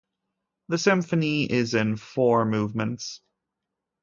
[0.69, 3.21] The symphony is in four movements.